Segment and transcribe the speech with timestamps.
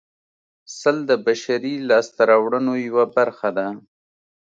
[0.79, 3.67] سل د بشري لاسته راوړنو یوه برخه ده